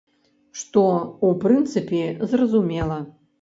[0.61, 0.83] Што,
[1.27, 2.01] у прынцыпе,
[2.33, 2.99] зразумела.